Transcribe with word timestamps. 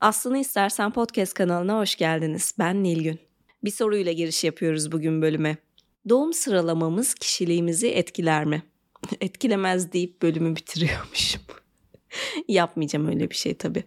Aslını 0.00 0.38
istersen 0.38 0.92
podcast 0.92 1.34
kanalına 1.34 1.78
hoş 1.78 1.96
geldiniz. 1.96 2.54
Ben 2.58 2.82
Nilgün. 2.82 3.18
Bir 3.64 3.70
soruyla 3.70 4.12
giriş 4.12 4.44
yapıyoruz 4.44 4.92
bugün 4.92 5.22
bölüme. 5.22 5.56
Doğum 6.08 6.32
sıralamamız 6.32 7.14
kişiliğimizi 7.14 7.88
etkiler 7.88 8.44
mi? 8.44 8.62
Etkilemez 9.20 9.92
deyip 9.92 10.22
bölümü 10.22 10.56
bitiriyormuşum. 10.56 11.42
Yapmayacağım 12.48 13.08
öyle 13.08 13.30
bir 13.30 13.34
şey 13.34 13.54
tabii. 13.54 13.84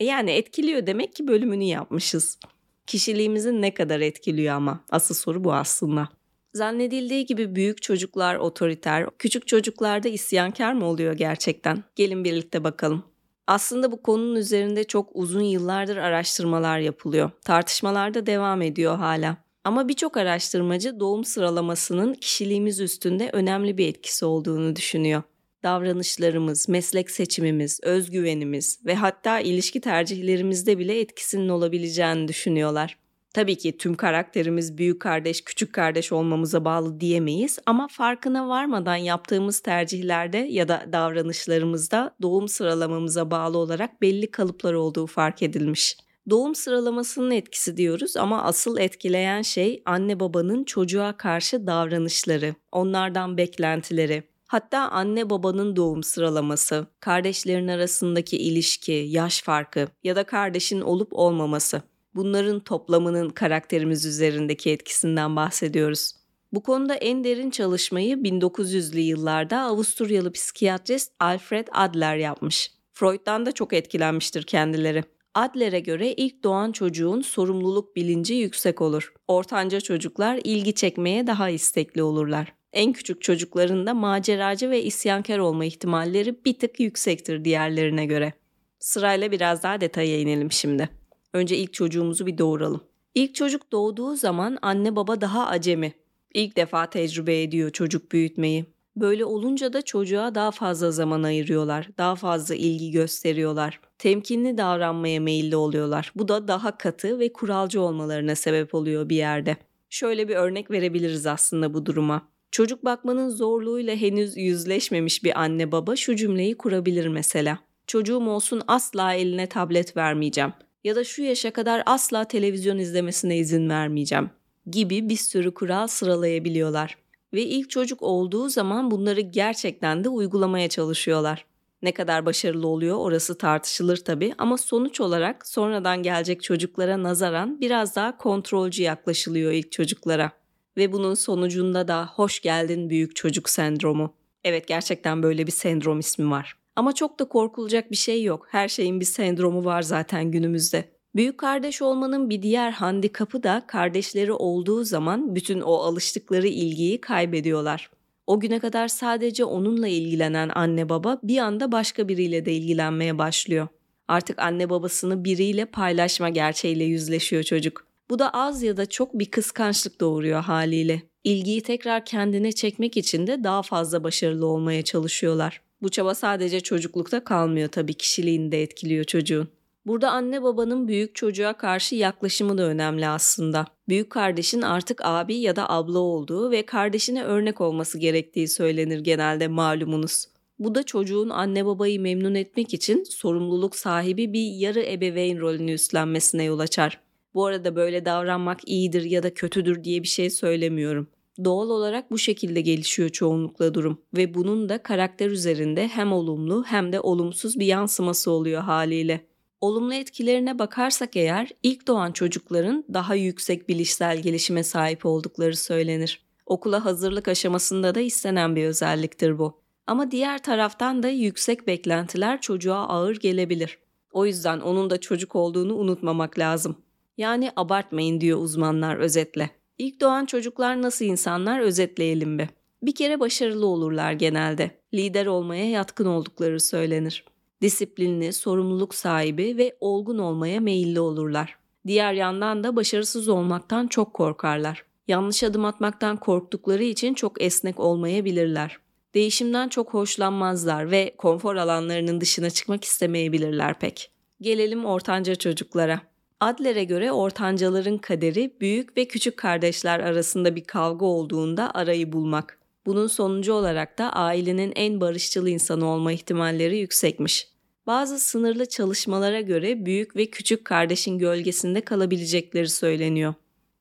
E 0.00 0.04
yani 0.04 0.30
etkiliyor 0.30 0.86
demek 0.86 1.14
ki 1.14 1.28
bölümünü 1.28 1.64
yapmışız. 1.64 2.38
Kişiliğimizi 2.86 3.60
ne 3.62 3.74
kadar 3.74 4.00
etkiliyor 4.00 4.54
ama? 4.54 4.84
Asıl 4.90 5.14
soru 5.14 5.44
bu 5.44 5.54
aslında. 5.54 6.08
Zannedildiği 6.54 7.26
gibi 7.26 7.54
büyük 7.54 7.82
çocuklar 7.82 8.36
otoriter, 8.36 9.06
küçük 9.18 9.46
çocuklarda 9.46 10.08
isyankar 10.08 10.72
mı 10.72 10.84
oluyor 10.84 11.12
gerçekten? 11.12 11.84
Gelin 11.96 12.24
birlikte 12.24 12.64
bakalım. 12.64 13.04
Aslında 13.50 13.92
bu 13.92 14.02
konunun 14.02 14.36
üzerinde 14.36 14.84
çok 14.84 15.10
uzun 15.14 15.42
yıllardır 15.42 15.96
araştırmalar 15.96 16.78
yapılıyor. 16.78 17.30
Tartışmalar 17.44 18.14
da 18.14 18.26
devam 18.26 18.62
ediyor 18.62 18.96
hala. 18.96 19.36
Ama 19.64 19.88
birçok 19.88 20.16
araştırmacı 20.16 21.00
doğum 21.00 21.24
sıralamasının 21.24 22.14
kişiliğimiz 22.14 22.80
üstünde 22.80 23.30
önemli 23.32 23.78
bir 23.78 23.88
etkisi 23.88 24.24
olduğunu 24.24 24.76
düşünüyor. 24.76 25.22
Davranışlarımız, 25.62 26.68
meslek 26.68 27.10
seçimimiz, 27.10 27.80
özgüvenimiz 27.82 28.80
ve 28.86 28.94
hatta 28.94 29.40
ilişki 29.40 29.80
tercihlerimizde 29.80 30.78
bile 30.78 31.00
etkisinin 31.00 31.48
olabileceğini 31.48 32.28
düşünüyorlar. 32.28 32.98
Tabii 33.34 33.58
ki 33.58 33.76
tüm 33.78 33.94
karakterimiz 33.94 34.78
büyük 34.78 35.00
kardeş, 35.02 35.44
küçük 35.44 35.72
kardeş 35.72 36.12
olmamıza 36.12 36.64
bağlı 36.64 37.00
diyemeyiz 37.00 37.58
ama 37.66 37.88
farkına 37.88 38.48
varmadan 38.48 38.96
yaptığımız 38.96 39.60
tercihlerde 39.60 40.38
ya 40.38 40.68
da 40.68 40.84
davranışlarımızda 40.92 42.16
doğum 42.22 42.48
sıralamamıza 42.48 43.30
bağlı 43.30 43.58
olarak 43.58 44.02
belli 44.02 44.30
kalıplar 44.30 44.72
olduğu 44.74 45.06
fark 45.06 45.42
edilmiş. 45.42 45.96
Doğum 46.30 46.54
sıralamasının 46.54 47.30
etkisi 47.30 47.76
diyoruz 47.76 48.16
ama 48.16 48.42
asıl 48.42 48.78
etkileyen 48.78 49.42
şey 49.42 49.82
anne 49.84 50.20
babanın 50.20 50.64
çocuğa 50.64 51.16
karşı 51.16 51.66
davranışları, 51.66 52.54
onlardan 52.72 53.36
beklentileri. 53.36 54.22
Hatta 54.46 54.78
anne 54.78 55.30
babanın 55.30 55.76
doğum 55.76 56.02
sıralaması, 56.02 56.86
kardeşlerin 57.00 57.68
arasındaki 57.68 58.36
ilişki, 58.36 58.92
yaş 58.92 59.42
farkı 59.42 59.88
ya 60.04 60.16
da 60.16 60.24
kardeşin 60.24 60.80
olup 60.80 61.08
olmaması 61.12 61.82
bunların 62.14 62.60
toplamının 62.60 63.28
karakterimiz 63.28 64.04
üzerindeki 64.04 64.70
etkisinden 64.70 65.36
bahsediyoruz. 65.36 66.12
Bu 66.52 66.62
konuda 66.62 66.94
en 66.94 67.24
derin 67.24 67.50
çalışmayı 67.50 68.16
1900'lü 68.16 68.98
yıllarda 68.98 69.60
Avusturyalı 69.60 70.32
psikiyatrist 70.32 71.12
Alfred 71.20 71.68
Adler 71.72 72.16
yapmış. 72.16 72.70
Freud'dan 72.92 73.46
da 73.46 73.52
çok 73.52 73.72
etkilenmiştir 73.72 74.42
kendileri. 74.42 75.04
Adler'e 75.34 75.80
göre 75.80 76.12
ilk 76.12 76.44
doğan 76.44 76.72
çocuğun 76.72 77.20
sorumluluk 77.20 77.96
bilinci 77.96 78.34
yüksek 78.34 78.80
olur. 78.80 79.12
Ortanca 79.28 79.80
çocuklar 79.80 80.40
ilgi 80.44 80.74
çekmeye 80.74 81.26
daha 81.26 81.50
istekli 81.50 82.02
olurlar. 82.02 82.54
En 82.72 82.92
küçük 82.92 83.22
çocukların 83.22 83.86
da 83.86 83.94
maceracı 83.94 84.70
ve 84.70 84.82
isyankar 84.82 85.38
olma 85.38 85.64
ihtimalleri 85.64 86.44
bir 86.44 86.58
tık 86.58 86.80
yüksektir 86.80 87.44
diğerlerine 87.44 88.06
göre. 88.06 88.32
Sırayla 88.78 89.30
biraz 89.32 89.62
daha 89.62 89.80
detaya 89.80 90.20
inelim 90.20 90.52
şimdi. 90.52 90.99
Önce 91.32 91.56
ilk 91.56 91.72
çocuğumuzu 91.72 92.26
bir 92.26 92.38
doğuralım. 92.38 92.80
İlk 93.14 93.34
çocuk 93.34 93.72
doğduğu 93.72 94.16
zaman 94.16 94.58
anne 94.62 94.96
baba 94.96 95.20
daha 95.20 95.46
acemi. 95.46 95.92
İlk 96.34 96.56
defa 96.56 96.90
tecrübe 96.90 97.42
ediyor 97.42 97.70
çocuk 97.70 98.12
büyütmeyi. 98.12 98.64
Böyle 98.96 99.24
olunca 99.24 99.72
da 99.72 99.82
çocuğa 99.82 100.34
daha 100.34 100.50
fazla 100.50 100.90
zaman 100.90 101.22
ayırıyorlar, 101.22 101.88
daha 101.98 102.14
fazla 102.14 102.54
ilgi 102.54 102.90
gösteriyorlar. 102.90 103.80
Temkinli 103.98 104.58
davranmaya 104.58 105.20
meyilli 105.20 105.56
oluyorlar. 105.56 106.12
Bu 106.16 106.28
da 106.28 106.48
daha 106.48 106.78
katı 106.78 107.18
ve 107.18 107.32
kuralcı 107.32 107.80
olmalarına 107.80 108.34
sebep 108.34 108.74
oluyor 108.74 109.08
bir 109.08 109.16
yerde. 109.16 109.56
Şöyle 109.90 110.28
bir 110.28 110.36
örnek 110.36 110.70
verebiliriz 110.70 111.26
aslında 111.26 111.74
bu 111.74 111.86
duruma. 111.86 112.28
Çocuk 112.50 112.84
bakmanın 112.84 113.28
zorluğuyla 113.28 113.96
henüz 113.96 114.36
yüzleşmemiş 114.36 115.24
bir 115.24 115.40
anne 115.40 115.72
baba 115.72 115.96
şu 115.96 116.16
cümleyi 116.16 116.56
kurabilir 116.56 117.06
mesela. 117.06 117.58
Çocuğum 117.86 118.28
olsun 118.28 118.62
asla 118.66 119.14
eline 119.14 119.46
tablet 119.46 119.96
vermeyeceğim 119.96 120.52
ya 120.84 120.96
da 120.96 121.04
şu 121.04 121.22
yaşa 121.22 121.50
kadar 121.50 121.82
asla 121.86 122.24
televizyon 122.24 122.78
izlemesine 122.78 123.36
izin 123.36 123.68
vermeyeceğim 123.68 124.30
gibi 124.66 125.08
bir 125.08 125.16
sürü 125.16 125.54
kural 125.54 125.86
sıralayabiliyorlar. 125.86 126.96
Ve 127.34 127.42
ilk 127.42 127.70
çocuk 127.70 128.02
olduğu 128.02 128.48
zaman 128.48 128.90
bunları 128.90 129.20
gerçekten 129.20 130.04
de 130.04 130.08
uygulamaya 130.08 130.68
çalışıyorlar. 130.68 131.44
Ne 131.82 131.92
kadar 131.92 132.26
başarılı 132.26 132.66
oluyor 132.66 132.96
orası 132.96 133.38
tartışılır 133.38 133.96
tabii 133.96 134.34
ama 134.38 134.58
sonuç 134.58 135.00
olarak 135.00 135.46
sonradan 135.46 136.02
gelecek 136.02 136.42
çocuklara 136.42 137.02
nazaran 137.02 137.60
biraz 137.60 137.96
daha 137.96 138.16
kontrolcü 138.16 138.82
yaklaşılıyor 138.82 139.52
ilk 139.52 139.72
çocuklara. 139.72 140.32
Ve 140.76 140.92
bunun 140.92 141.14
sonucunda 141.14 141.88
da 141.88 142.06
hoş 142.06 142.40
geldin 142.40 142.90
büyük 142.90 143.16
çocuk 143.16 143.48
sendromu. 143.48 144.14
Evet 144.44 144.68
gerçekten 144.68 145.22
böyle 145.22 145.46
bir 145.46 145.52
sendrom 145.52 145.98
ismi 145.98 146.30
var. 146.30 146.59
Ama 146.80 146.92
çok 146.92 147.18
da 147.18 147.24
korkulacak 147.24 147.90
bir 147.90 147.96
şey 147.96 148.22
yok. 148.22 148.46
Her 148.50 148.68
şeyin 148.68 149.00
bir 149.00 149.04
sendromu 149.04 149.64
var 149.64 149.82
zaten 149.82 150.30
günümüzde. 150.30 150.84
Büyük 151.14 151.38
kardeş 151.38 151.82
olmanın 151.82 152.30
bir 152.30 152.42
diğer 152.42 152.70
handikapı 152.70 153.42
da 153.42 153.62
kardeşleri 153.66 154.32
olduğu 154.32 154.84
zaman 154.84 155.34
bütün 155.34 155.60
o 155.60 155.72
alıştıkları 155.72 156.46
ilgiyi 156.46 157.00
kaybediyorlar. 157.00 157.90
O 158.26 158.40
güne 158.40 158.58
kadar 158.58 158.88
sadece 158.88 159.44
onunla 159.44 159.88
ilgilenen 159.88 160.50
anne 160.54 160.88
baba 160.88 161.20
bir 161.22 161.38
anda 161.38 161.72
başka 161.72 162.08
biriyle 162.08 162.44
de 162.44 162.52
ilgilenmeye 162.52 163.18
başlıyor. 163.18 163.68
Artık 164.08 164.38
anne 164.38 164.70
babasını 164.70 165.24
biriyle 165.24 165.64
paylaşma 165.64 166.28
gerçeğiyle 166.28 166.84
yüzleşiyor 166.84 167.42
çocuk. 167.42 167.86
Bu 168.10 168.18
da 168.18 168.30
az 168.30 168.62
ya 168.62 168.76
da 168.76 168.86
çok 168.86 169.18
bir 169.18 169.30
kıskançlık 169.30 170.00
doğuruyor 170.00 170.42
haliyle. 170.42 171.02
İlgiyi 171.24 171.62
tekrar 171.62 172.04
kendine 172.04 172.52
çekmek 172.52 172.96
için 172.96 173.26
de 173.26 173.44
daha 173.44 173.62
fazla 173.62 174.04
başarılı 174.04 174.46
olmaya 174.46 174.82
çalışıyorlar. 174.82 175.69
Bu 175.82 175.88
çaba 175.88 176.14
sadece 176.14 176.60
çocuklukta 176.60 177.24
kalmıyor 177.24 177.68
tabii 177.68 177.94
kişiliğini 177.94 178.52
de 178.52 178.62
etkiliyor 178.62 179.04
çocuğun. 179.04 179.48
Burada 179.86 180.10
anne 180.10 180.42
babanın 180.42 180.88
büyük 180.88 181.14
çocuğa 181.14 181.52
karşı 181.52 181.94
yaklaşımı 181.94 182.58
da 182.58 182.62
önemli 182.62 183.08
aslında. 183.08 183.66
Büyük 183.88 184.10
kardeşin 184.10 184.62
artık 184.62 185.00
abi 185.04 185.34
ya 185.34 185.56
da 185.56 185.70
abla 185.70 185.98
olduğu 185.98 186.50
ve 186.50 186.66
kardeşine 186.66 187.24
örnek 187.24 187.60
olması 187.60 187.98
gerektiği 187.98 188.48
söylenir 188.48 189.00
genelde 189.00 189.48
malumunuz. 189.48 190.26
Bu 190.58 190.74
da 190.74 190.82
çocuğun 190.82 191.28
anne 191.28 191.66
babayı 191.66 192.00
memnun 192.00 192.34
etmek 192.34 192.74
için 192.74 193.04
sorumluluk 193.04 193.76
sahibi 193.76 194.32
bir 194.32 194.52
yarı 194.52 194.82
ebeveyn 194.82 195.38
rolünü 195.38 195.72
üstlenmesine 195.72 196.44
yol 196.44 196.58
açar. 196.58 197.00
Bu 197.34 197.46
arada 197.46 197.76
böyle 197.76 198.04
davranmak 198.04 198.68
iyidir 198.68 199.02
ya 199.02 199.22
da 199.22 199.34
kötüdür 199.34 199.84
diye 199.84 200.02
bir 200.02 200.08
şey 200.08 200.30
söylemiyorum. 200.30 201.08
Doğal 201.44 201.70
olarak 201.70 202.10
bu 202.10 202.18
şekilde 202.18 202.60
gelişiyor 202.60 203.08
çoğunlukla 203.08 203.74
durum 203.74 204.00
ve 204.16 204.34
bunun 204.34 204.68
da 204.68 204.82
karakter 204.82 205.30
üzerinde 205.30 205.88
hem 205.88 206.12
olumlu 206.12 206.64
hem 206.66 206.92
de 206.92 207.00
olumsuz 207.00 207.58
bir 207.58 207.66
yansıması 207.66 208.30
oluyor 208.30 208.62
haliyle. 208.62 209.26
Olumlu 209.60 209.94
etkilerine 209.94 210.58
bakarsak 210.58 211.16
eğer 211.16 211.50
ilk 211.62 211.86
doğan 211.86 212.12
çocukların 212.12 212.84
daha 212.94 213.14
yüksek 213.14 213.68
bilişsel 213.68 214.22
gelişime 214.22 214.64
sahip 214.64 215.06
oldukları 215.06 215.56
söylenir. 215.56 216.24
Okula 216.46 216.84
hazırlık 216.84 217.28
aşamasında 217.28 217.94
da 217.94 218.00
istenen 218.00 218.56
bir 218.56 218.64
özelliktir 218.64 219.38
bu. 219.38 219.60
Ama 219.86 220.10
diğer 220.10 220.42
taraftan 220.42 221.02
da 221.02 221.08
yüksek 221.08 221.66
beklentiler 221.66 222.40
çocuğa 222.40 222.88
ağır 222.88 223.16
gelebilir. 223.16 223.78
O 224.12 224.26
yüzden 224.26 224.60
onun 224.60 224.90
da 224.90 225.00
çocuk 225.00 225.36
olduğunu 225.36 225.74
unutmamak 225.74 226.38
lazım. 226.38 226.76
Yani 227.18 227.52
abartmayın 227.56 228.20
diyor 228.20 228.38
uzmanlar 228.38 228.96
özetle. 228.96 229.59
İlk 229.80 230.00
doğan 230.00 230.26
çocuklar 230.26 230.82
nasıl 230.82 231.04
insanlar 231.04 231.60
özetleyelim 231.60 232.38
bir. 232.38 232.48
Bir 232.82 232.94
kere 232.94 233.20
başarılı 233.20 233.66
olurlar 233.66 234.12
genelde. 234.12 234.70
Lider 234.94 235.26
olmaya 235.26 235.70
yatkın 235.70 236.06
oldukları 236.06 236.60
söylenir. 236.60 237.24
Disiplinli, 237.62 238.32
sorumluluk 238.32 238.94
sahibi 238.94 239.56
ve 239.58 239.76
olgun 239.80 240.18
olmaya 240.18 240.60
meyilli 240.60 241.00
olurlar. 241.00 241.58
Diğer 241.86 242.12
yandan 242.12 242.64
da 242.64 242.76
başarısız 242.76 243.28
olmaktan 243.28 243.86
çok 243.86 244.14
korkarlar. 244.14 244.84
Yanlış 245.08 245.42
adım 245.42 245.64
atmaktan 245.64 246.16
korktukları 246.16 246.84
için 246.84 247.14
çok 247.14 247.42
esnek 247.42 247.80
olmayabilirler. 247.80 248.78
Değişimden 249.14 249.68
çok 249.68 249.94
hoşlanmazlar 249.94 250.90
ve 250.90 251.14
konfor 251.18 251.56
alanlarının 251.56 252.20
dışına 252.20 252.50
çıkmak 252.50 252.84
istemeyebilirler 252.84 253.78
pek. 253.78 254.10
Gelelim 254.40 254.84
ortanca 254.84 255.34
çocuklara. 255.34 256.09
Adler'e 256.40 256.84
göre 256.84 257.12
ortancaların 257.12 257.98
kaderi 257.98 258.56
büyük 258.60 258.96
ve 258.96 259.04
küçük 259.04 259.36
kardeşler 259.36 260.00
arasında 260.00 260.56
bir 260.56 260.64
kavga 260.64 261.06
olduğunda 261.06 261.70
arayı 261.74 262.12
bulmak. 262.12 262.58
Bunun 262.86 263.06
sonucu 263.06 263.52
olarak 263.52 263.98
da 263.98 264.12
ailenin 264.12 264.72
en 264.76 265.00
barışçıl 265.00 265.46
insanı 265.46 265.86
olma 265.86 266.12
ihtimalleri 266.12 266.78
yüksekmiş. 266.78 267.48
Bazı 267.86 268.18
sınırlı 268.18 268.66
çalışmalara 268.66 269.40
göre 269.40 269.86
büyük 269.86 270.16
ve 270.16 270.26
küçük 270.26 270.64
kardeşin 270.64 271.18
gölgesinde 271.18 271.80
kalabilecekleri 271.80 272.68
söyleniyor. 272.68 273.34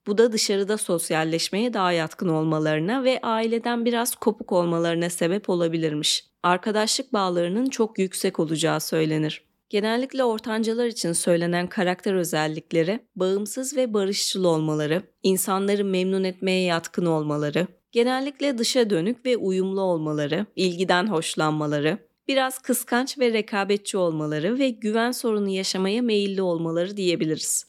Bu 0.08 0.18
da 0.18 0.32
dışarıda 0.32 0.78
sosyalleşmeye 0.78 1.74
daha 1.74 1.92
yatkın 1.92 2.28
olmalarına 2.28 3.04
ve 3.04 3.20
aileden 3.22 3.86
biraz 3.86 4.16
kopuk 4.16 4.52
olmalarına 4.52 5.10
sebep 5.10 5.50
olabilirmiş. 5.50 6.26
Arkadaşlık 6.44 7.14
bağlarının 7.14 7.70
çok 7.70 8.00
yüksek 8.00 8.40
olacağı 8.40 8.80
söylenir. 8.80 9.49
Genellikle 9.70 10.24
ortancalar 10.24 10.86
için 10.86 11.14
söylenen 11.14 11.68
karakter 11.68 12.14
özellikleri 12.14 13.00
bağımsız 13.16 13.78
ve 13.78 13.94
barışçıl 13.94 14.44
olmaları, 14.44 15.04
insanları 15.24 15.86
memnun 15.86 16.24
etmeye 16.24 16.64
yatkın 16.64 17.06
olmaları, 17.06 17.68
genellikle 17.92 18.58
dışa 18.58 18.90
dönük 18.90 19.26
ve 19.26 19.38
uyumlu 19.38 19.82
olmaları, 19.82 20.46
ilgiden 20.56 21.08
hoşlanmaları, 21.08 21.98
biraz 22.28 22.60
kıskanç 22.60 23.20
ve 23.20 23.34
rekabetçi 23.34 23.98
olmaları 23.98 24.60
ve 24.60 24.70
güven 24.70 25.12
sorunu 25.12 25.50
yaşamaya 25.50 26.02
meyilli 26.02 26.42
olmaları 26.42 26.98
diyebiliriz. 26.98 27.66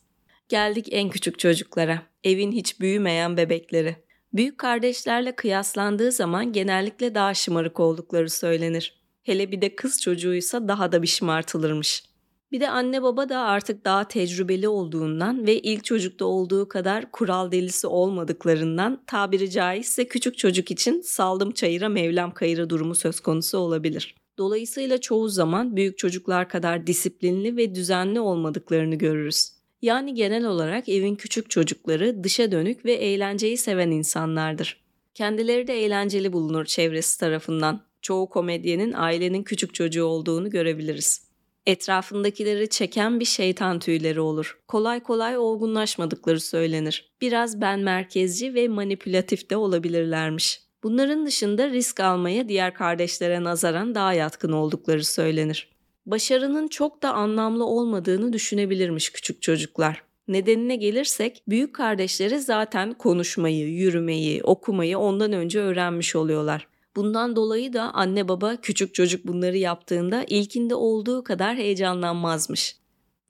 Geldik 0.49 0.89
en 0.91 1.11
küçük 1.11 1.39
çocuklara, 1.39 2.03
evin 2.25 2.53
hiç 2.53 2.81
büyümeyen 2.81 3.37
bebekleri. 3.37 3.97
Büyük 4.33 4.59
kardeşlerle 4.59 5.37
kıyaslandığı 5.37 6.13
zaman 6.13 6.53
genellikle 6.53 7.15
daha 7.15 7.35
şımarık 7.35 7.81
oldukları 7.81 8.31
söylenir. 8.31 9.00
Hele 9.31 9.53
bir 9.53 9.61
de 9.61 9.77
kız 9.77 10.01
çocuğuysa 10.01 10.69
daha 10.69 10.93
da 10.93 11.03
bir 11.03 11.07
şımartılırmış. 11.07 12.05
Bir 12.53 12.61
de 12.61 12.71
anne 12.71 13.03
baba 13.03 13.29
da 13.29 13.39
artık 13.39 13.85
daha 13.85 14.09
tecrübeli 14.09 14.69
olduğundan 14.69 15.47
ve 15.47 15.59
ilk 15.59 15.85
çocukta 15.85 16.25
olduğu 16.25 16.69
kadar 16.69 17.11
kural 17.13 17.53
delisi 17.53 17.87
olmadıklarından 17.87 19.03
tabiri 19.07 19.51
caizse 19.51 20.09
küçük 20.09 20.39
çocuk 20.39 20.71
için 20.71 21.01
saldım 21.01 21.51
çayıra 21.51 21.89
mevlam 21.89 22.35
kayıra 22.35 22.71
durumu 22.71 22.95
söz 22.95 23.21
konusu 23.21 23.59
olabilir. 23.59 24.15
Dolayısıyla 24.39 25.01
çoğu 25.01 25.29
zaman 25.29 25.77
büyük 25.77 25.99
çocuklar 25.99 26.49
kadar 26.49 26.87
disiplinli 26.87 27.57
ve 27.57 27.75
düzenli 27.75 28.21
olmadıklarını 28.21 28.95
görürüz. 28.95 29.53
Yani 29.83 30.15
genel 30.15 30.45
olarak 30.45 30.89
evin 30.89 31.15
küçük 31.15 31.51
çocukları 31.51 32.25
dışa 32.25 32.53
dönük 32.53 32.85
ve 32.85 32.93
eğlenceyi 32.93 33.57
seven 33.57 33.91
insanlardır. 33.91 34.85
Kendileri 35.15 35.67
de 35.67 35.85
eğlenceli 35.85 36.33
bulunur 36.33 36.65
çevresi 36.65 37.21
tarafından 37.21 37.90
çoğu 38.03 38.29
komedyenin 38.29 38.93
ailenin 38.93 39.43
küçük 39.43 39.75
çocuğu 39.75 40.05
olduğunu 40.05 40.51
görebiliriz. 40.51 41.31
Etrafındakileri 41.67 42.69
çeken 42.69 43.21
bir 43.21 43.25
şeytan 43.25 43.79
tüyleri 43.79 44.21
olur. 44.21 44.59
Kolay 44.69 45.01
kolay 45.01 45.39
olgunlaşmadıkları 45.39 46.41
söylenir. 46.41 47.13
Biraz 47.21 47.61
ben 47.61 47.81
merkezci 47.81 48.55
ve 48.55 48.69
manipülatif 48.69 49.51
de 49.51 49.57
olabilirlermiş. 49.57 50.61
Bunların 50.83 51.27
dışında 51.27 51.71
risk 51.71 52.01
almaya 52.01 52.49
diğer 52.49 52.75
kardeşlere 52.75 53.45
nazaran 53.45 53.95
daha 53.95 54.15
yatkın 54.15 54.53
oldukları 54.53 55.05
söylenir. 55.05 55.69
Başarının 56.07 56.69
çok 56.69 57.03
da 57.03 57.13
anlamlı 57.13 57.65
olmadığını 57.65 58.33
düşünebilirmiş 58.33 59.11
küçük 59.11 59.43
çocuklar. 59.43 60.03
Nedenine 60.29 60.77
gelirsek 60.77 61.43
büyük 61.49 61.75
kardeşleri 61.75 62.41
zaten 62.41 62.93
konuşmayı, 62.93 63.69
yürümeyi, 63.69 64.43
okumayı 64.43 64.99
ondan 64.99 65.33
önce 65.33 65.61
öğrenmiş 65.61 66.17
oluyorlar. 66.17 66.69
Bundan 67.01 67.37
dolayı 67.37 67.73
da 67.73 67.95
anne 67.95 68.29
baba 68.29 68.57
küçük 68.57 68.95
çocuk 68.95 69.27
bunları 69.27 69.57
yaptığında 69.57 70.25
ilkinde 70.29 70.75
olduğu 70.75 71.25
kadar 71.25 71.57
heyecanlanmazmış. 71.57 72.77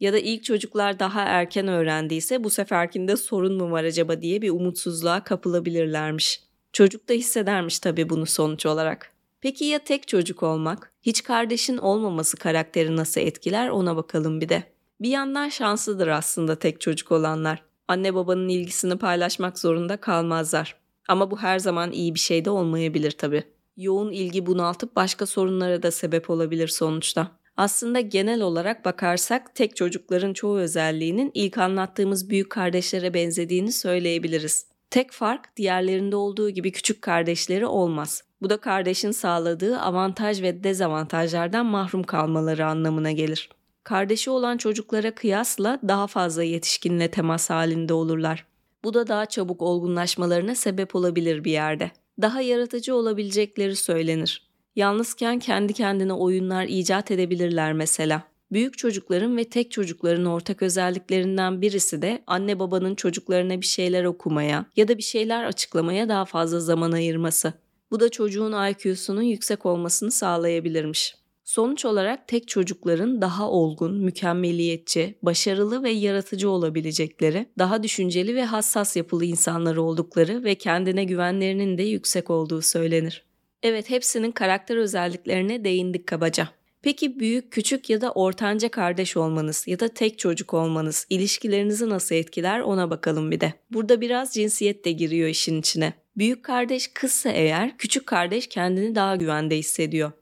Ya 0.00 0.12
da 0.12 0.18
ilk 0.18 0.44
çocuklar 0.44 0.98
daha 0.98 1.20
erken 1.22 1.68
öğrendiyse 1.68 2.44
bu 2.44 2.50
seferkinde 2.50 3.16
sorun 3.16 3.54
mu 3.54 3.70
var 3.70 3.84
acaba 3.84 4.22
diye 4.22 4.42
bir 4.42 4.50
umutsuzluğa 4.50 5.24
kapılabilirlermiş. 5.24 6.42
Çocuk 6.72 7.08
da 7.08 7.12
hissedermiş 7.12 7.78
tabii 7.78 8.10
bunu 8.10 8.26
sonuç 8.26 8.66
olarak. 8.66 9.12
Peki 9.40 9.64
ya 9.64 9.78
tek 9.78 10.08
çocuk 10.08 10.42
olmak? 10.42 10.92
Hiç 11.02 11.22
kardeşin 11.22 11.76
olmaması 11.76 12.36
karakteri 12.36 12.96
nasıl 12.96 13.20
etkiler 13.20 13.68
ona 13.68 13.96
bakalım 13.96 14.40
bir 14.40 14.48
de. 14.48 14.62
Bir 15.00 15.10
yandan 15.10 15.48
şanslıdır 15.48 16.08
aslında 16.08 16.58
tek 16.58 16.80
çocuk 16.80 17.12
olanlar. 17.12 17.62
Anne 17.88 18.14
babanın 18.14 18.48
ilgisini 18.48 18.98
paylaşmak 18.98 19.58
zorunda 19.58 19.96
kalmazlar. 19.96 20.76
Ama 21.08 21.30
bu 21.30 21.38
her 21.38 21.58
zaman 21.58 21.92
iyi 21.92 22.14
bir 22.14 22.20
şey 22.20 22.44
de 22.44 22.50
olmayabilir 22.50 23.10
tabii. 23.10 23.44
Yoğun 23.80 24.12
ilgi 24.12 24.46
bunaltıp 24.46 24.96
başka 24.96 25.26
sorunlara 25.26 25.82
da 25.82 25.90
sebep 25.90 26.30
olabilir 26.30 26.68
sonuçta. 26.68 27.30
Aslında 27.56 28.00
genel 28.00 28.40
olarak 28.40 28.84
bakarsak 28.84 29.54
tek 29.54 29.76
çocukların 29.76 30.32
çoğu 30.32 30.58
özelliğinin 30.58 31.30
ilk 31.34 31.58
anlattığımız 31.58 32.30
büyük 32.30 32.50
kardeşlere 32.50 33.14
benzediğini 33.14 33.72
söyleyebiliriz. 33.72 34.66
Tek 34.90 35.12
fark 35.12 35.56
diğerlerinde 35.56 36.16
olduğu 36.16 36.50
gibi 36.50 36.72
küçük 36.72 37.02
kardeşleri 37.02 37.66
olmaz. 37.66 38.22
Bu 38.42 38.50
da 38.50 38.56
kardeşin 38.56 39.10
sağladığı 39.10 39.78
avantaj 39.78 40.42
ve 40.42 40.64
dezavantajlardan 40.64 41.66
mahrum 41.66 42.02
kalmaları 42.02 42.66
anlamına 42.66 43.12
gelir. 43.12 43.50
Kardeşi 43.84 44.30
olan 44.30 44.56
çocuklara 44.56 45.14
kıyasla 45.14 45.80
daha 45.88 46.06
fazla 46.06 46.42
yetişkinle 46.42 47.10
temas 47.10 47.50
halinde 47.50 47.94
olurlar. 47.94 48.46
Bu 48.84 48.94
da 48.94 49.06
daha 49.06 49.26
çabuk 49.26 49.62
olgunlaşmalarına 49.62 50.54
sebep 50.54 50.94
olabilir 50.94 51.44
bir 51.44 51.52
yerde. 51.52 51.90
Daha 52.22 52.40
yaratıcı 52.40 52.94
olabilecekleri 52.94 53.76
söylenir. 53.76 54.50
Yalnızken 54.76 55.38
kendi 55.38 55.72
kendine 55.72 56.12
oyunlar 56.12 56.64
icat 56.64 57.10
edebilirler 57.10 57.72
mesela. 57.72 58.22
Büyük 58.52 58.78
çocukların 58.78 59.36
ve 59.36 59.44
tek 59.44 59.70
çocukların 59.70 60.24
ortak 60.24 60.62
özelliklerinden 60.62 61.62
birisi 61.62 62.02
de 62.02 62.22
anne 62.26 62.58
babanın 62.58 62.94
çocuklarına 62.94 63.60
bir 63.60 63.66
şeyler 63.66 64.04
okumaya 64.04 64.66
ya 64.76 64.88
da 64.88 64.98
bir 64.98 65.02
şeyler 65.02 65.44
açıklamaya 65.44 66.08
daha 66.08 66.24
fazla 66.24 66.60
zaman 66.60 66.92
ayırması. 66.92 67.52
Bu 67.90 68.00
da 68.00 68.08
çocuğun 68.08 68.70
IQ'sunun 68.70 69.22
yüksek 69.22 69.66
olmasını 69.66 70.10
sağlayabilirmiş. 70.10 71.19
Sonuç 71.50 71.84
olarak 71.84 72.28
tek 72.28 72.48
çocukların 72.48 73.22
daha 73.22 73.50
olgun, 73.50 74.00
mükemmeliyetçi, 74.00 75.18
başarılı 75.22 75.82
ve 75.82 75.90
yaratıcı 75.90 76.50
olabilecekleri, 76.50 77.46
daha 77.58 77.82
düşünceli 77.82 78.34
ve 78.34 78.44
hassas 78.44 78.96
yapılı 78.96 79.24
insanlar 79.24 79.76
oldukları 79.76 80.44
ve 80.44 80.54
kendine 80.54 81.04
güvenlerinin 81.04 81.78
de 81.78 81.82
yüksek 81.82 82.30
olduğu 82.30 82.62
söylenir. 82.62 83.24
Evet 83.62 83.90
hepsinin 83.90 84.32
karakter 84.32 84.76
özelliklerine 84.76 85.64
değindik 85.64 86.06
kabaca. 86.06 86.48
Peki 86.82 87.20
büyük, 87.20 87.52
küçük 87.52 87.90
ya 87.90 88.00
da 88.00 88.12
ortanca 88.12 88.68
kardeş 88.68 89.16
olmanız 89.16 89.64
ya 89.68 89.80
da 89.80 89.88
tek 89.88 90.18
çocuk 90.18 90.54
olmanız 90.54 91.06
ilişkilerinizi 91.10 91.88
nasıl 91.88 92.14
etkiler 92.14 92.60
ona 92.60 92.90
bakalım 92.90 93.30
bir 93.30 93.40
de. 93.40 93.52
Burada 93.70 94.00
biraz 94.00 94.34
cinsiyet 94.34 94.84
de 94.84 94.92
giriyor 94.92 95.28
işin 95.28 95.60
içine. 95.60 95.92
Büyük 96.16 96.44
kardeş 96.44 96.88
kızsa 96.94 97.30
eğer 97.30 97.78
küçük 97.78 98.06
kardeş 98.06 98.46
kendini 98.46 98.94
daha 98.94 99.16
güvende 99.16 99.56
hissediyor. 99.56 100.12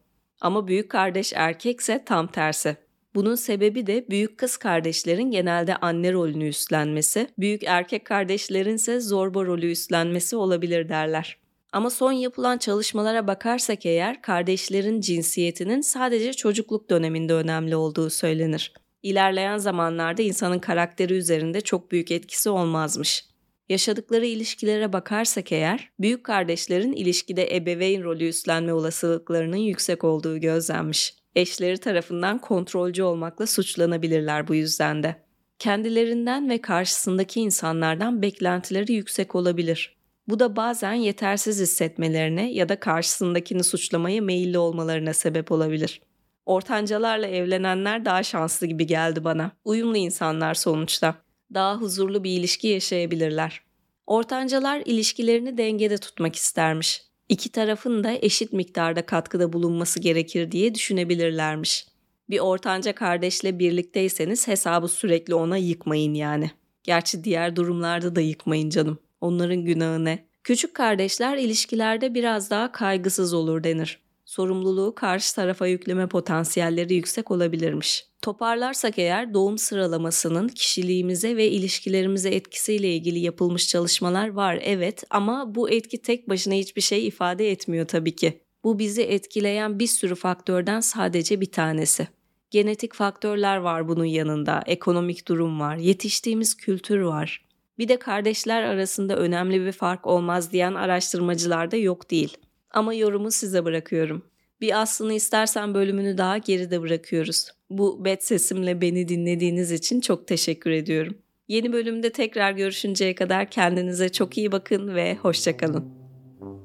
Ama 0.40 0.68
büyük 0.68 0.90
kardeş 0.90 1.32
erkekse 1.36 2.04
tam 2.04 2.26
tersi. 2.26 2.76
Bunun 3.14 3.34
sebebi 3.34 3.86
de 3.86 4.06
büyük 4.10 4.38
kız 4.38 4.56
kardeşlerin 4.56 5.30
genelde 5.30 5.76
anne 5.76 6.12
rolünü 6.12 6.48
üstlenmesi, 6.48 7.28
büyük 7.38 7.64
erkek 7.64 8.04
kardeşlerin 8.04 8.74
ise 8.74 9.00
zorba 9.00 9.44
rolü 9.44 9.70
üstlenmesi 9.70 10.36
olabilir 10.36 10.88
derler. 10.88 11.38
Ama 11.72 11.90
son 11.90 12.12
yapılan 12.12 12.58
çalışmalara 12.58 13.26
bakarsak 13.26 13.86
eğer 13.86 14.22
kardeşlerin 14.22 15.00
cinsiyetinin 15.00 15.80
sadece 15.80 16.32
çocukluk 16.32 16.90
döneminde 16.90 17.34
önemli 17.34 17.76
olduğu 17.76 18.10
söylenir. 18.10 18.72
İlerleyen 19.02 19.58
zamanlarda 19.58 20.22
insanın 20.22 20.58
karakteri 20.58 21.14
üzerinde 21.14 21.60
çok 21.60 21.92
büyük 21.92 22.10
etkisi 22.10 22.50
olmazmış. 22.50 23.24
Yaşadıkları 23.68 24.26
ilişkilere 24.26 24.92
bakarsak 24.92 25.52
eğer, 25.52 25.90
büyük 26.00 26.24
kardeşlerin 26.24 26.92
ilişkide 26.92 27.56
ebeveyn 27.56 28.02
rolü 28.02 28.28
üstlenme 28.28 28.72
olasılıklarının 28.72 29.56
yüksek 29.56 30.04
olduğu 30.04 30.38
gözlenmiş. 30.38 31.14
Eşleri 31.34 31.78
tarafından 31.78 32.40
kontrolcü 32.40 33.02
olmakla 33.02 33.46
suçlanabilirler 33.46 34.48
bu 34.48 34.54
yüzden 34.54 35.02
de. 35.02 35.16
Kendilerinden 35.58 36.50
ve 36.50 36.60
karşısındaki 36.60 37.40
insanlardan 37.40 38.22
beklentileri 38.22 38.92
yüksek 38.92 39.34
olabilir. 39.34 39.96
Bu 40.28 40.38
da 40.38 40.56
bazen 40.56 40.92
yetersiz 40.92 41.60
hissetmelerine 41.60 42.52
ya 42.52 42.68
da 42.68 42.80
karşısındakini 42.80 43.64
suçlamaya 43.64 44.20
meyilli 44.20 44.58
olmalarına 44.58 45.12
sebep 45.12 45.52
olabilir. 45.52 46.00
Ortancalarla 46.46 47.26
evlenenler 47.26 48.04
daha 48.04 48.22
şanslı 48.22 48.66
gibi 48.66 48.86
geldi 48.86 49.24
bana. 49.24 49.50
Uyumlu 49.64 49.96
insanlar 49.96 50.54
sonuçta 50.54 51.14
daha 51.54 51.76
huzurlu 51.76 52.24
bir 52.24 52.30
ilişki 52.30 52.68
yaşayabilirler. 52.68 53.62
Ortancalar 54.06 54.82
ilişkilerini 54.84 55.58
dengede 55.58 55.98
tutmak 55.98 56.36
istermiş. 56.36 57.02
İki 57.28 57.52
tarafın 57.52 58.04
da 58.04 58.12
eşit 58.22 58.52
miktarda 58.52 59.06
katkıda 59.06 59.52
bulunması 59.52 60.00
gerekir 60.00 60.52
diye 60.52 60.74
düşünebilirlermiş. 60.74 61.86
Bir 62.30 62.38
ortanca 62.38 62.94
kardeşle 62.94 63.58
birlikteyseniz 63.58 64.48
hesabı 64.48 64.88
sürekli 64.88 65.34
ona 65.34 65.56
yıkmayın 65.56 66.14
yani. 66.14 66.50
Gerçi 66.82 67.24
diğer 67.24 67.56
durumlarda 67.56 68.16
da 68.16 68.20
yıkmayın 68.20 68.70
canım. 68.70 68.98
Onların 69.20 69.64
günahı 69.64 70.04
ne? 70.04 70.24
Küçük 70.44 70.74
kardeşler 70.74 71.36
ilişkilerde 71.36 72.14
biraz 72.14 72.50
daha 72.50 72.72
kaygısız 72.72 73.34
olur 73.34 73.64
denir 73.64 74.00
sorumluluğu 74.28 74.94
karşı 74.94 75.34
tarafa 75.34 75.66
yükleme 75.66 76.06
potansiyelleri 76.06 76.94
yüksek 76.94 77.30
olabilirmiş. 77.30 78.06
Toparlarsak 78.22 78.98
eğer 78.98 79.34
doğum 79.34 79.58
sıralamasının 79.58 80.48
kişiliğimize 80.48 81.36
ve 81.36 81.48
ilişkilerimize 81.50 82.30
etkisiyle 82.30 82.94
ilgili 82.94 83.18
yapılmış 83.18 83.68
çalışmalar 83.68 84.28
var 84.28 84.60
evet 84.62 85.04
ama 85.10 85.54
bu 85.54 85.70
etki 85.70 86.02
tek 86.02 86.28
başına 86.28 86.54
hiçbir 86.54 86.80
şey 86.80 87.06
ifade 87.06 87.50
etmiyor 87.50 87.86
tabii 87.86 88.16
ki. 88.16 88.40
Bu 88.64 88.78
bizi 88.78 89.02
etkileyen 89.02 89.78
bir 89.78 89.86
sürü 89.86 90.14
faktörden 90.14 90.80
sadece 90.80 91.40
bir 91.40 91.52
tanesi. 91.52 92.08
Genetik 92.50 92.94
faktörler 92.94 93.56
var 93.56 93.88
bunun 93.88 94.04
yanında, 94.04 94.62
ekonomik 94.66 95.28
durum 95.28 95.60
var, 95.60 95.76
yetiştiğimiz 95.76 96.56
kültür 96.56 97.00
var. 97.00 97.44
Bir 97.78 97.88
de 97.88 97.98
kardeşler 97.98 98.62
arasında 98.62 99.16
önemli 99.16 99.64
bir 99.66 99.72
fark 99.72 100.06
olmaz 100.06 100.52
diyen 100.52 100.74
araştırmacılar 100.74 101.70
da 101.70 101.76
yok 101.76 102.10
değil. 102.10 102.36
Ama 102.70 102.94
yorumu 102.94 103.30
size 103.30 103.64
bırakıyorum. 103.64 104.22
Bir 104.60 104.80
aslını 104.80 105.12
istersen 105.12 105.74
bölümünü 105.74 106.18
daha 106.18 106.38
geride 106.38 106.82
bırakıyoruz. 106.82 107.50
Bu 107.70 108.04
bet 108.04 108.24
sesimle 108.24 108.80
beni 108.80 109.08
dinlediğiniz 109.08 109.72
için 109.72 110.00
çok 110.00 110.26
teşekkür 110.26 110.70
ediyorum. 110.70 111.18
Yeni 111.48 111.72
bölümde 111.72 112.12
tekrar 112.12 112.52
görüşünceye 112.52 113.14
kadar 113.14 113.50
kendinize 113.50 114.08
çok 114.08 114.38
iyi 114.38 114.52
bakın 114.52 114.94
ve 114.94 115.16
hoşçakalın. 115.16 115.84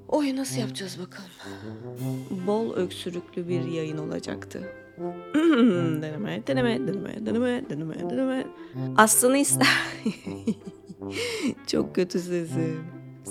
Oyu 0.07 0.35
nasıl 0.35 0.59
yapacağız 0.59 0.99
bakalım? 0.99 1.29
Bol 2.47 2.75
öksürüklü 2.75 3.47
bir 3.47 3.65
yayın 3.65 3.97
olacaktı. 3.97 4.69
deneme, 6.01 6.47
deneme, 6.47 6.87
deneme, 6.87 7.25
deneme, 7.25 7.69
deneme, 7.69 8.09
deneme. 8.09 8.47
Aslını 8.97 9.37
ister... 9.37 9.67
çok 11.67 11.95
kötü 11.95 12.19
sesim. 12.19 12.79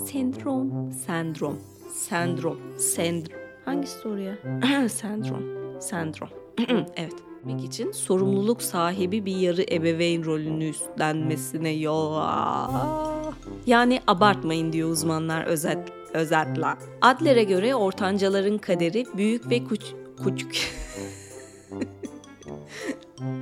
Sendrom, 0.05 0.91
sendrom, 0.91 1.59
sendrom, 1.93 2.57
sendrom. 2.77 3.39
Hangisi 3.65 4.03
doğru 4.03 4.19
ya? 4.19 4.35
sendrom, 4.89 5.43
sendrom. 5.81 6.29
evet. 6.95 7.13
Bilmek 7.45 7.65
için 7.65 7.91
sorumluluk 7.91 8.61
sahibi 8.61 9.25
bir 9.25 9.35
yarı 9.35 9.65
ebeveyn 9.71 10.25
rolünü 10.25 10.69
üstlenmesine 10.69 11.69
yol. 11.69 12.21
Yani 13.67 14.01
abartmayın 14.07 14.73
diyor 14.73 14.89
uzmanlar 14.89 15.45
özet 15.45 15.77
özetle. 16.13 16.67
Adler'e 17.01 17.43
göre 17.43 17.75
ortancaların 17.75 18.57
kaderi 18.57 19.05
büyük 19.17 19.49
ve 19.49 19.63
küç 19.63 19.81
küçük. 20.23 20.61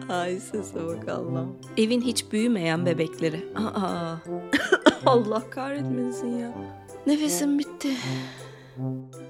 Ay 0.10 0.40
sese 0.40 0.88
bak 0.88 1.10
Allah. 1.10 1.46
Evin 1.78 2.02
hiç 2.02 2.32
büyümeyen 2.32 2.86
bebekleri. 2.86 3.46
Aa, 3.56 4.16
Allah 5.06 5.50
kahretmesin 5.50 6.38
ya. 6.38 6.54
Nefesim 7.08 7.60
bitti. 7.60 7.90
you 8.82 9.21